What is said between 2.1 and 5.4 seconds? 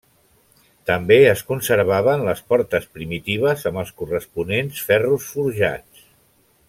les portes primitives amb els corresponents ferros